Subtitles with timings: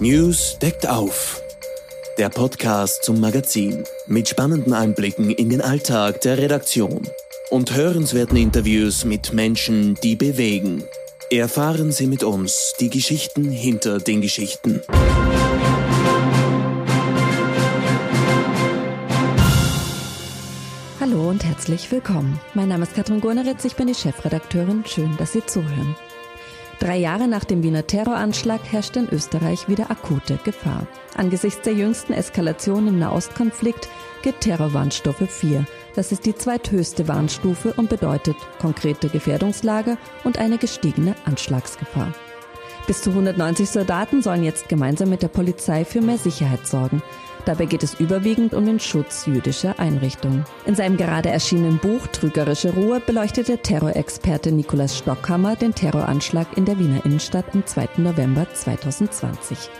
[0.00, 1.42] News deckt auf.
[2.18, 7.02] Der Podcast zum Magazin mit spannenden Einblicken in den Alltag der Redaktion
[7.50, 10.84] und hörenswerten Interviews mit Menschen, die bewegen.
[11.30, 14.80] Erfahren Sie mit uns die Geschichten hinter den Geschichten.
[21.00, 22.38] Hallo und herzlich willkommen.
[22.54, 24.84] Mein Name ist Katrin Gurneritz, ich bin die Chefredakteurin.
[24.86, 25.96] Schön, dass Sie zuhören.
[26.78, 30.86] Drei Jahre nach dem Wiener Terroranschlag herrscht in Österreich wieder akute Gefahr.
[31.16, 33.88] Angesichts der jüngsten Eskalation im Nahostkonflikt
[34.22, 35.66] gilt Terrorwarnstufe 4.
[35.96, 42.14] Das ist die zweithöchste Warnstufe und bedeutet konkrete Gefährdungslage und eine gestiegene Anschlagsgefahr.
[42.86, 47.02] Bis zu 190 Soldaten sollen jetzt gemeinsam mit der Polizei für mehr Sicherheit sorgen.
[47.48, 50.44] Dabei geht es überwiegend um den Schutz jüdischer Einrichtungen.
[50.66, 56.66] In seinem gerade erschienenen Buch Trügerische Ruhe beleuchtet der Terrorexperte Nikolaus Stockhammer den Terroranschlag in
[56.66, 57.88] der Wiener Innenstadt am 2.
[57.96, 59.70] November 2020.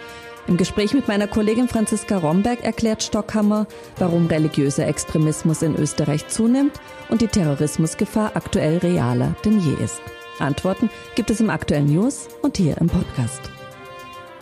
[0.46, 3.66] Im Gespräch mit meiner Kollegin Franziska Romberg erklärt Stockhammer,
[3.98, 10.00] warum religiöser Extremismus in Österreich zunimmt und die Terrorismusgefahr aktuell realer denn je ist.
[10.38, 13.42] Antworten gibt es im aktuellen News und hier im Podcast.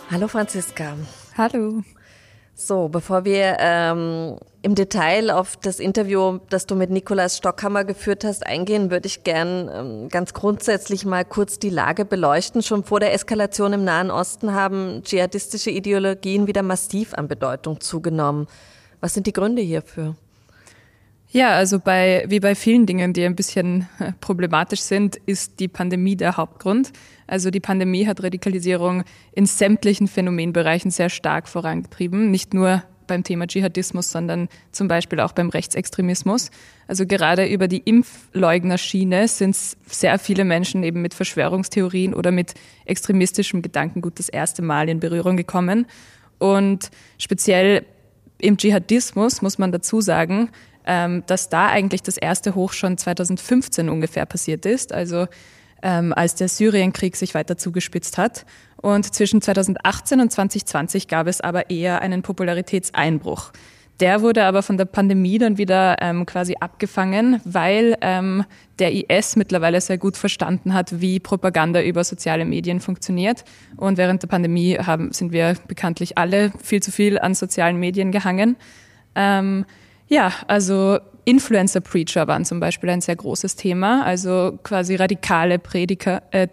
[0.09, 0.95] Hallo Franziska.
[1.37, 1.83] Hallo.
[2.59, 8.23] So, bevor wir ähm, im Detail auf das Interview, das du mit Nikolaus Stockhammer geführt
[8.23, 12.63] hast, eingehen, würde ich gern ähm, ganz grundsätzlich mal kurz die Lage beleuchten.
[12.63, 18.47] Schon vor der Eskalation im Nahen Osten haben dschihadistische Ideologien wieder massiv an Bedeutung zugenommen.
[19.01, 20.15] Was sind die Gründe hierfür?
[21.29, 25.67] Ja, also bei, wie bei vielen Dingen, die ein bisschen äh, problematisch sind, ist die
[25.67, 26.93] Pandemie der Hauptgrund.
[27.27, 32.31] Also die Pandemie hat Radikalisierung in sämtlichen Phänomenbereichen sehr stark vorangetrieben.
[32.31, 36.49] Nicht nur beim Thema Dschihadismus, sondern zum Beispiel auch beim Rechtsextremismus.
[36.87, 42.53] Also gerade über die Impfleugnerschiene sind sehr viele Menschen eben mit Verschwörungstheorien oder mit
[42.85, 45.87] extremistischem Gedankengut das erste Mal in Berührung gekommen.
[46.37, 47.85] Und speziell
[48.39, 50.49] im Dschihadismus muss man dazu sagen,
[50.87, 55.27] ähm, dass da eigentlich das erste Hoch schon 2015 ungefähr passiert ist, also
[55.83, 58.45] ähm, als der Syrienkrieg sich weiter zugespitzt hat.
[58.77, 63.51] Und zwischen 2018 und 2020 gab es aber eher einen Popularitätseinbruch.
[63.99, 68.45] Der wurde aber von der Pandemie dann wieder ähm, quasi abgefangen, weil ähm,
[68.77, 73.43] der IS mittlerweile sehr gut verstanden hat, wie Propaganda über soziale Medien funktioniert.
[73.75, 78.11] Und während der Pandemie haben, sind wir bekanntlich alle viel zu viel an sozialen Medien
[78.11, 78.55] gehangen.
[79.15, 79.65] Ähm,
[80.07, 86.47] ja, also Influencer-Preacher waren zum Beispiel ein sehr großes Thema, also quasi radikale Prediger, äh,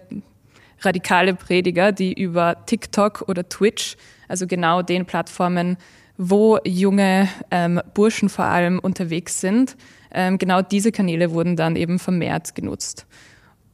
[0.81, 3.97] radikale Prediger, die über TikTok oder Twitch,
[4.29, 5.77] also genau den Plattformen,
[6.17, 9.77] wo junge ähm, Burschen vor allem unterwegs sind,
[10.13, 13.07] ähm, genau diese Kanäle wurden dann eben vermehrt genutzt.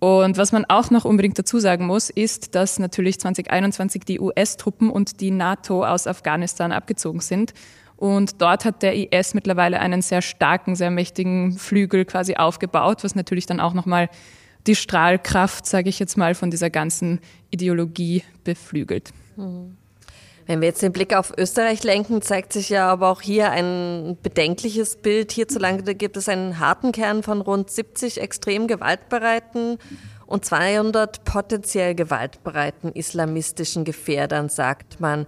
[0.00, 4.90] Und was man auch noch unbedingt dazu sagen muss, ist, dass natürlich 2021 die US-Truppen
[4.90, 7.52] und die NATO aus Afghanistan abgezogen sind
[8.00, 13.14] und dort hat der IS mittlerweile einen sehr starken, sehr mächtigen Flügel quasi aufgebaut, was
[13.14, 14.08] natürlich dann auch nochmal
[14.66, 19.10] die Strahlkraft, sage ich jetzt mal, von dieser ganzen Ideologie beflügelt.
[19.36, 19.76] Mhm.
[20.46, 24.16] Wenn wir jetzt den Blick auf Österreich lenken, zeigt sich ja aber auch hier ein
[24.22, 25.30] bedenkliches Bild.
[25.30, 29.76] Hierzulande gibt es einen harten Kern von rund 70 extrem gewaltbereiten
[30.24, 35.26] und 200 potenziell gewaltbereiten islamistischen Gefährdern, sagt man.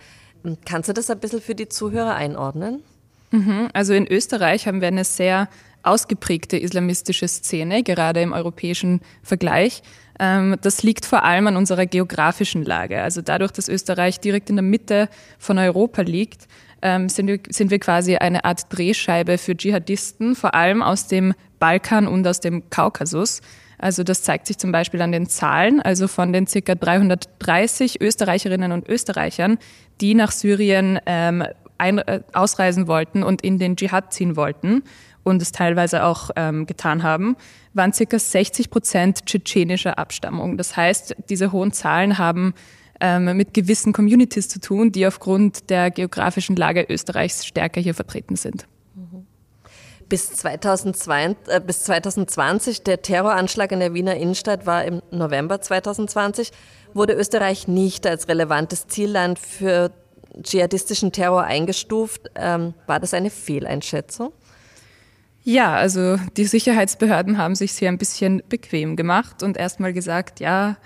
[0.65, 2.83] Kannst du das ein bisschen für die Zuhörer einordnen?
[3.31, 3.69] Mhm.
[3.73, 5.49] Also in Österreich haben wir eine sehr
[5.83, 9.83] ausgeprägte islamistische Szene, gerade im europäischen Vergleich.
[10.19, 13.03] Ähm, das liegt vor allem an unserer geografischen Lage.
[13.03, 15.09] Also dadurch, dass Österreich direkt in der Mitte
[15.39, 16.47] von Europa liegt,
[16.83, 21.35] ähm, sind wir, sind wir quasi eine Art Drehscheibe für Dschihadisten, vor allem aus dem
[21.59, 23.41] Balkan und aus dem Kaukasus.
[23.83, 28.71] Also das zeigt sich zum Beispiel an den Zahlen, also von den circa 330 Österreicherinnen
[28.71, 29.59] und Österreichern,
[30.01, 31.45] die nach Syrien ähm,
[31.79, 34.85] ein, äh, ausreisen wollten und in den Dschihad ziehen wollten
[35.25, 37.37] und es teilweise auch ähm, getan haben,
[37.75, 40.57] waren circa 60 Prozent tschetschenischer Abstammung.
[40.57, 42.55] Das heißt, diese hohen Zahlen haben
[43.01, 48.37] ähm, mit gewissen Communities zu tun, die aufgrund der geografischen Lage Österreichs stärker hier vertreten
[48.37, 48.67] sind.
[50.09, 56.53] Bis, 2002, äh, bis 2020, der Terroranschlag in der Wiener Innenstadt war im November 2020,
[56.95, 59.91] wurde Österreich nicht als relevantes Zielland für
[60.43, 62.31] dschihadistischen Terror eingestuft.
[62.35, 64.33] Ähm, war das eine Fehleinschätzung?
[65.45, 70.77] Ja, also die Sicherheitsbehörden haben sich hier ein bisschen bequem gemacht und erstmal gesagt, ja,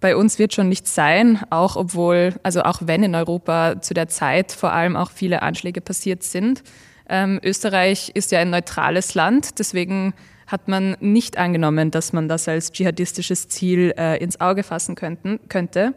[0.00, 4.08] bei uns wird schon nichts sein, auch obwohl, also auch wenn in Europa zu der
[4.08, 6.62] Zeit vor allem auch viele Anschläge passiert sind.
[7.08, 10.14] Ähm, Österreich ist ja ein neutrales Land, deswegen
[10.46, 15.40] hat man nicht angenommen, dass man das als dschihadistisches Ziel äh, ins Auge fassen könnten,
[15.48, 15.94] könnte.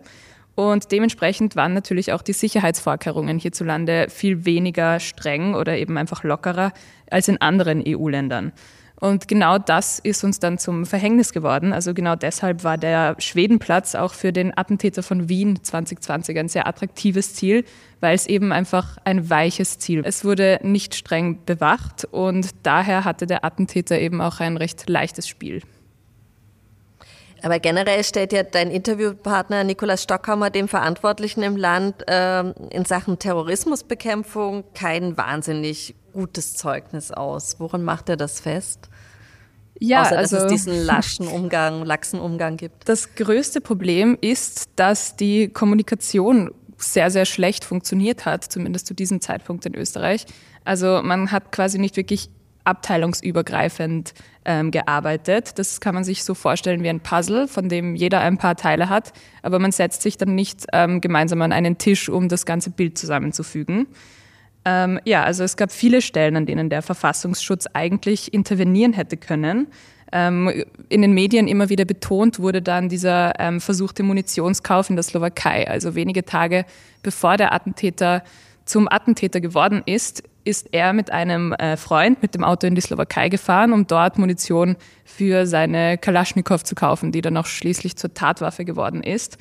[0.55, 6.73] Und dementsprechend waren natürlich auch die Sicherheitsvorkehrungen hierzulande viel weniger streng oder eben einfach lockerer
[7.09, 8.51] als in anderen EU-Ländern.
[8.99, 11.71] Und genau das ist uns dann zum Verhängnis geworden.
[11.71, 16.67] Also genau deshalb war der Schwedenplatz auch für den Attentäter von Wien 2020 ein sehr
[16.67, 17.63] attraktives Ziel,
[17.99, 20.03] weil es eben einfach ein weiches Ziel.
[20.05, 25.27] Es wurde nicht streng bewacht und daher hatte der Attentäter eben auch ein recht leichtes
[25.27, 25.61] Spiel.
[27.41, 33.17] Aber generell stellt ja dein Interviewpartner Nikolaus Stockhammer dem Verantwortlichen im Land äh, in Sachen
[33.17, 37.59] Terrorismusbekämpfung kein wahnsinnig gutes Zeugnis aus.
[37.59, 38.89] Woran macht er das fest?
[39.79, 42.89] Ja, Außer, dass also, es diesen laschen Umgang, laxen Umgang gibt.
[42.89, 49.21] Das größte Problem ist, dass die Kommunikation sehr, sehr schlecht funktioniert hat, zumindest zu diesem
[49.21, 50.25] Zeitpunkt in Österreich.
[50.65, 52.29] Also man hat quasi nicht wirklich
[52.63, 54.13] abteilungsübergreifend
[54.45, 55.57] ähm, gearbeitet.
[55.57, 58.89] Das kann man sich so vorstellen wie ein Puzzle, von dem jeder ein paar Teile
[58.89, 62.69] hat, aber man setzt sich dann nicht ähm, gemeinsam an einen Tisch, um das ganze
[62.69, 63.87] Bild zusammenzufügen.
[64.65, 69.67] Ähm, ja, also es gab viele Stellen, an denen der Verfassungsschutz eigentlich intervenieren hätte können.
[70.11, 75.03] Ähm, in den Medien immer wieder betont wurde dann dieser ähm, versuchte Munitionskauf in der
[75.03, 75.67] Slowakei.
[75.67, 76.65] Also wenige Tage
[77.03, 78.23] bevor der Attentäter
[78.65, 82.81] zum Attentäter geworden ist, ist er mit einem äh, Freund mit dem Auto in die
[82.81, 88.13] Slowakei gefahren, um dort Munition für seine Kalaschnikow zu kaufen, die dann auch schließlich zur
[88.13, 89.37] Tatwaffe geworden ist.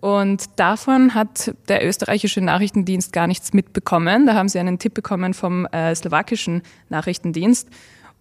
[0.00, 4.26] Und davon hat der österreichische Nachrichtendienst gar nichts mitbekommen.
[4.26, 7.68] Da haben sie einen Tipp bekommen vom äh, slowakischen Nachrichtendienst.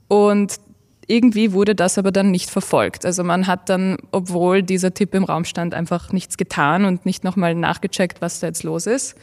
[0.08, 0.56] Und
[1.08, 3.06] irgendwie wurde das aber dann nicht verfolgt.
[3.06, 7.24] Also man hat dann, obwohl dieser Tipp im Raum stand, einfach nichts getan und nicht
[7.24, 9.16] nochmal nachgecheckt, was da jetzt los ist.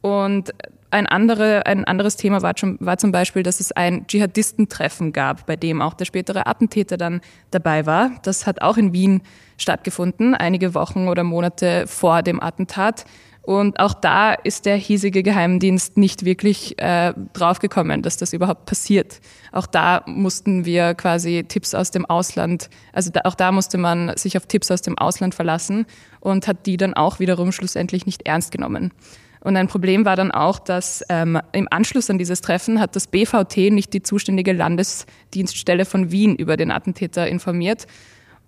[0.00, 0.52] Und
[0.90, 5.46] ein, andere, ein anderes Thema war, schon, war zum Beispiel, dass es ein Dschihadistentreffen gab,
[5.46, 7.20] bei dem auch der spätere Attentäter dann
[7.50, 8.12] dabei war.
[8.22, 9.22] Das hat auch in Wien
[9.58, 13.04] stattgefunden, einige Wochen oder Monate vor dem Attentat.
[13.48, 19.22] Und auch da ist der hiesige Geheimdienst nicht wirklich äh, draufgekommen, dass das überhaupt passiert.
[19.52, 24.14] Auch da mussten wir quasi Tipps aus dem Ausland, also da, auch da musste man
[24.18, 25.86] sich auf Tipps aus dem Ausland verlassen
[26.20, 28.92] und hat die dann auch wiederum schlussendlich nicht ernst genommen.
[29.40, 33.06] Und ein Problem war dann auch, dass ähm, im Anschluss an dieses Treffen hat das
[33.06, 37.86] BVT nicht die zuständige Landesdienststelle von Wien über den Attentäter informiert.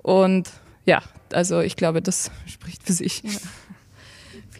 [0.02, 0.50] Und
[0.84, 1.00] ja,
[1.32, 3.22] also ich glaube, das spricht für sich.
[3.22, 3.30] Ja.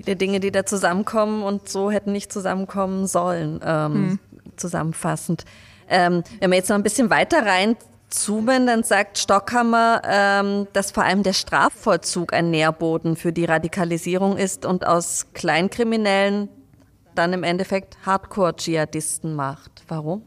[0.02, 4.18] Viele Dinge, die da zusammenkommen und so hätten nicht zusammenkommen sollen, ähm, hm.
[4.56, 5.44] zusammenfassend.
[5.88, 7.76] Ähm, wenn wir jetzt noch ein bisschen weiter rein
[8.08, 14.36] zoomen, dann sagt Stockhammer, ähm, dass vor allem der Strafvollzug ein Nährboden für die Radikalisierung
[14.36, 16.48] ist und aus Kleinkriminellen
[17.14, 19.82] dann im Endeffekt Hardcore-Dschihadisten macht.
[19.88, 20.22] Warum?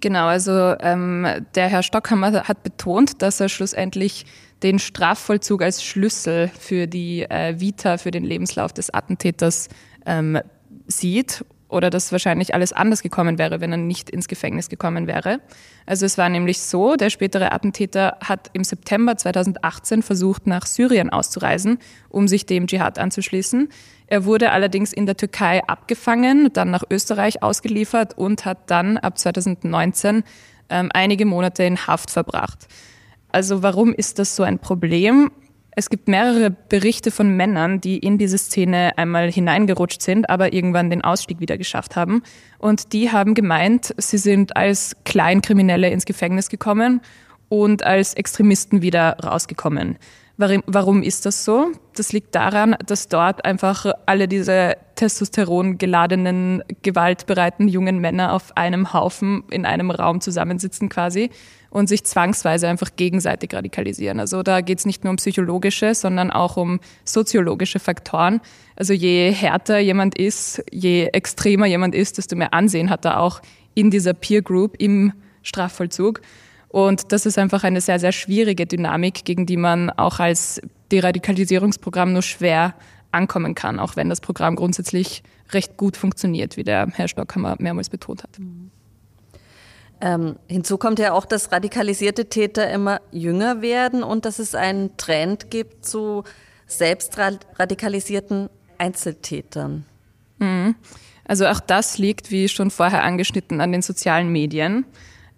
[0.00, 4.26] Genau, also ähm, der Herr Stockhammer hat betont, dass er schlussendlich
[4.62, 9.68] den Strafvollzug als Schlüssel für die äh, Vita, für den Lebenslauf des Attentäters
[10.06, 10.38] ähm,
[10.86, 15.40] sieht oder dass wahrscheinlich alles anders gekommen wäre, wenn er nicht ins Gefängnis gekommen wäre.
[15.86, 21.10] Also es war nämlich so, der spätere Attentäter hat im September 2018 versucht, nach Syrien
[21.10, 21.78] auszureisen,
[22.08, 23.68] um sich dem Dschihad anzuschließen.
[24.06, 29.18] Er wurde allerdings in der Türkei abgefangen, dann nach Österreich ausgeliefert und hat dann ab
[29.18, 30.24] 2019
[30.70, 32.66] ähm, einige Monate in Haft verbracht.
[33.30, 35.30] Also warum ist das so ein Problem?
[35.70, 40.90] Es gibt mehrere Berichte von Männern, die in diese Szene einmal hineingerutscht sind, aber irgendwann
[40.90, 42.22] den Ausstieg wieder geschafft haben.
[42.58, 47.00] Und die haben gemeint, sie sind als Kleinkriminelle ins Gefängnis gekommen
[47.48, 49.98] und als Extremisten wieder rausgekommen.
[50.40, 51.72] Warum ist das so?
[51.96, 58.92] Das liegt daran, dass dort einfach alle diese Testosteron geladenen, gewaltbereiten jungen Männer auf einem
[58.92, 61.30] Haufen in einem Raum zusammensitzen quasi
[61.70, 64.20] und sich zwangsweise einfach gegenseitig radikalisieren.
[64.20, 68.40] Also da geht es nicht nur um psychologische, sondern auch um soziologische Faktoren.
[68.76, 73.40] Also je härter jemand ist, je extremer jemand ist, desto mehr Ansehen hat er auch
[73.74, 76.20] in dieser Peer Group im Strafvollzug.
[76.78, 82.12] Und das ist einfach eine sehr, sehr schwierige Dynamik, gegen die man auch als Deradikalisierungsprogramm
[82.12, 82.72] nur schwer
[83.10, 87.88] ankommen kann, auch wenn das Programm grundsätzlich recht gut funktioniert, wie der Herr Stockhammer mehrmals
[87.90, 88.38] betont hat.
[88.38, 88.70] Mhm.
[90.00, 94.96] Ähm, hinzu kommt ja auch, dass radikalisierte Täter immer jünger werden und dass es einen
[94.96, 96.22] Trend gibt zu
[96.68, 99.84] selbstradikalisierten Einzeltätern.
[100.38, 100.76] Mhm.
[101.24, 104.84] Also auch das liegt, wie schon vorher angeschnitten, an den sozialen Medien.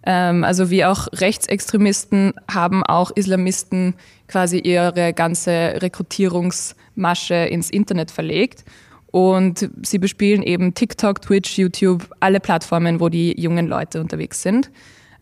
[0.05, 3.95] Ähm, also wie auch Rechtsextremisten haben auch Islamisten
[4.27, 8.65] quasi ihre ganze Rekrutierungsmasche ins Internet verlegt.
[9.11, 14.71] Und sie bespielen eben TikTok, Twitch, YouTube, alle Plattformen, wo die jungen Leute unterwegs sind.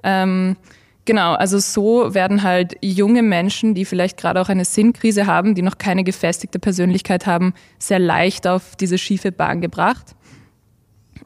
[0.04, 0.56] Ähm,
[1.10, 5.64] Genau, also so werden halt junge Menschen, die vielleicht gerade auch eine Sinnkrise haben, die
[5.64, 10.16] noch keine gefestigte Persönlichkeit haben, sehr leicht auf diese schiefe Bahn gebracht.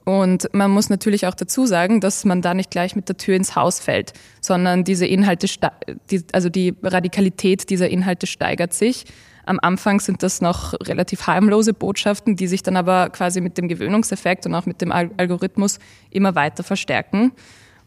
[0.06, 3.36] Und man muss natürlich auch dazu sagen, dass man da nicht gleich mit der Tür
[3.36, 5.48] ins Haus fällt, sondern diese Inhalte,
[6.34, 9.06] also die Radikalität dieser Inhalte steigert sich.
[9.46, 13.68] Am Anfang sind das noch relativ harmlose Botschaften, die sich dann aber quasi mit dem
[13.68, 15.80] Gewöhnungseffekt und auch mit dem Algorithmus
[16.12, 17.32] immer weiter verstärken.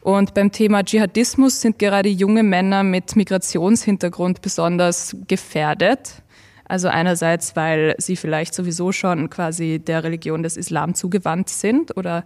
[0.00, 6.22] Und beim Thema Dschihadismus sind gerade junge Männer mit Migrationshintergrund besonders gefährdet.
[6.68, 12.24] Also einerseits, weil sie vielleicht sowieso schon quasi der Religion des Islam zugewandt sind oder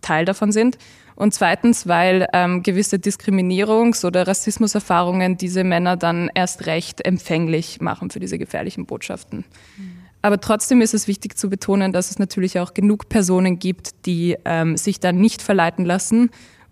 [0.00, 0.78] Teil davon sind.
[1.14, 8.10] Und zweitens, weil ähm, gewisse Diskriminierungs- oder Rassismuserfahrungen diese Männer dann erst recht empfänglich machen
[8.10, 9.44] für diese gefährlichen Botschaften.
[9.76, 9.98] Mhm.
[10.22, 14.36] Aber trotzdem ist es wichtig zu betonen, dass es natürlich auch genug Personen gibt, die
[14.44, 16.30] ähm, sich dann nicht verleiten lassen.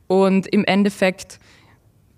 [0.08, 1.38] Und im Endeffekt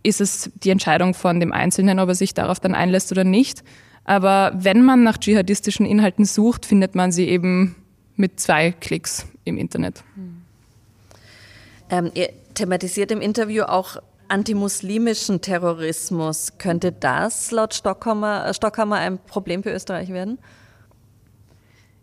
[0.02, 3.62] ist es die Entscheidung von dem Einzelnen, ob er sich darauf dann einlässt oder nicht.
[4.04, 7.76] Aber wenn man nach dschihadistischen Inhalten sucht, findet man sie eben
[8.16, 10.02] mit zwei Klicks im Internet.
[11.90, 13.96] Ähm, ihr thematisiert im Interview auch
[14.28, 16.58] antimuslimischen Terrorismus.
[16.58, 20.38] Könnte das laut Stockhammer, äh, Stockhammer ein Problem für Österreich werden?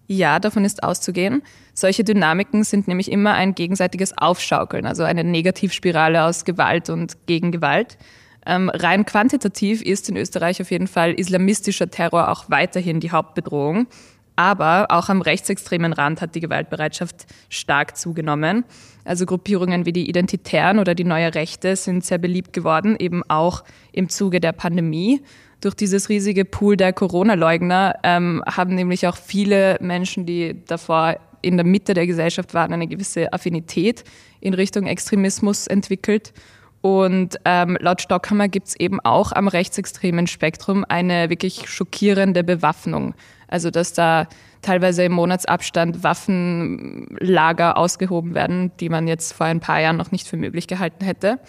[0.07, 1.41] Ja, davon ist auszugehen.
[1.73, 7.97] Solche Dynamiken sind nämlich immer ein gegenseitiges Aufschaukeln, also eine Negativspirale aus Gewalt und Gegengewalt.
[8.45, 13.87] Ähm, rein quantitativ ist in Österreich auf jeden Fall islamistischer Terror auch weiterhin die Hauptbedrohung.
[14.35, 18.65] Aber auch am rechtsextremen Rand hat die Gewaltbereitschaft stark zugenommen.
[19.05, 23.63] Also Gruppierungen wie die Identitären oder die Neue Rechte sind sehr beliebt geworden, eben auch
[23.93, 25.21] im Zuge der Pandemie.
[25.61, 31.57] Durch dieses riesige Pool der Corona-Leugner ähm, haben nämlich auch viele Menschen, die davor in
[31.57, 34.03] der Mitte der Gesellschaft waren, eine gewisse Affinität
[34.41, 36.33] in Richtung Extremismus entwickelt.
[36.85, 43.15] Und ähm, laut Stockhammer gibt es eben auch am rechtsextremen Spektrum eine wirklich schockierende Bewaffnung.
[43.47, 44.27] Also dass da
[44.61, 50.27] teilweise im Monatsabstand Waffenlager ausgehoben werden, die man jetzt vor ein paar Jahren noch nicht
[50.27, 51.39] für möglich gehalten hätte.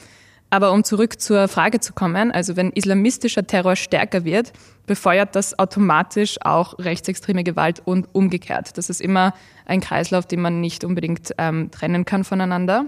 [0.49, 4.55] Aber um zurück zur Frage zu kommen, also wenn islamistischer Terror stärker wird,
[4.87, 8.78] befeuert das automatisch auch rechtsextreme Gewalt und umgekehrt.
[8.78, 9.35] Das ist immer
[9.66, 12.87] ein Kreislauf, den man nicht unbedingt ähm, trennen kann voneinander.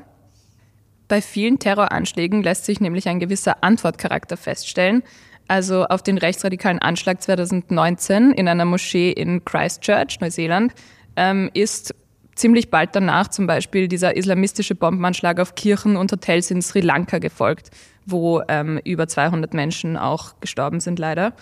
[1.08, 5.02] Bei vielen Terroranschlägen lässt sich nämlich ein gewisser Antwortcharakter feststellen.
[5.48, 10.74] Also auf den rechtsradikalen Anschlag 2019 in einer Moschee in Christchurch, Neuseeland,
[11.16, 11.94] ähm, ist
[12.34, 17.18] ziemlich bald danach zum Beispiel dieser islamistische Bombenanschlag auf Kirchen und Hotels in Sri Lanka
[17.18, 17.70] gefolgt,
[18.04, 21.32] wo ähm, über 200 Menschen auch gestorben sind leider.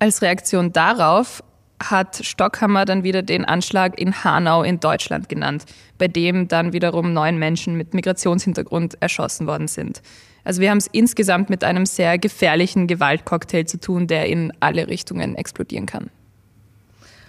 [0.00, 1.44] Als Reaktion darauf
[1.90, 5.64] hat Stockhammer dann wieder den Anschlag in Hanau in Deutschland genannt,
[5.98, 10.02] bei dem dann wiederum neun Menschen mit Migrationshintergrund erschossen worden sind.
[10.44, 14.88] Also wir haben es insgesamt mit einem sehr gefährlichen Gewaltcocktail zu tun, der in alle
[14.88, 16.10] Richtungen explodieren kann.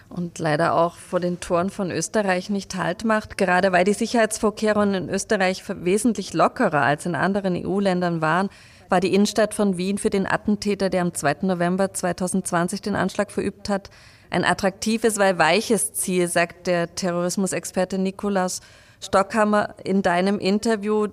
[0.10, 4.94] Und leider auch vor den Toren von Österreich nicht Halt macht, gerade weil die Sicherheitsvorkehrungen
[4.94, 8.50] in Österreich wesentlich lockerer als in anderen EU-Ländern waren,
[8.90, 11.38] war die Innenstadt von Wien für den Attentäter, der am 2.
[11.42, 13.90] November 2020 den Anschlag verübt hat,
[14.34, 18.62] ein attraktives, weil weiches Ziel, sagt der Terrorismusexperte Nikolaus
[19.00, 21.08] Stockhammer in deinem Interview.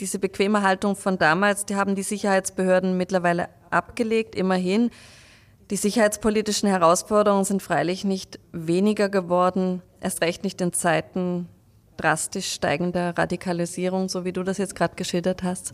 [0.00, 4.90] Diese bequeme Haltung von damals, die haben die Sicherheitsbehörden mittlerweile abgelegt, immerhin.
[5.70, 11.48] Die sicherheitspolitischen Herausforderungen sind freilich nicht weniger geworden, erst recht nicht in Zeiten
[11.96, 15.72] drastisch steigender Radikalisierung, so wie du das jetzt gerade geschildert hast.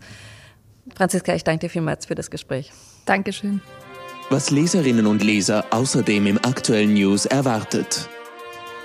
[0.95, 2.71] Franziska, ich danke dir vielmals für das Gespräch.
[3.05, 3.61] Dankeschön
[4.31, 8.07] was Leserinnen und Leser außerdem im aktuellen News erwartet.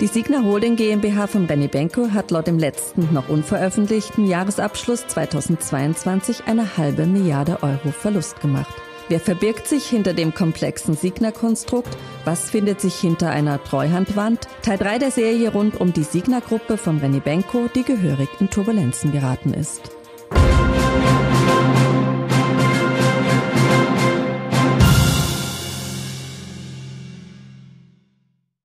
[0.00, 6.44] Die Signa Holding GmbH von Benny Benko hat laut dem letzten noch unveröffentlichten Jahresabschluss 2022
[6.46, 8.74] eine halbe Milliarde Euro Verlust gemacht.
[9.08, 11.96] Wer verbirgt sich hinter dem komplexen Signa-Konstrukt?
[12.24, 14.48] Was findet sich hinter einer Treuhandwand?
[14.62, 19.12] Teil 3 der Serie rund um die Signa-Gruppe von Renny Benko, die gehörig in Turbulenzen
[19.12, 19.95] geraten ist.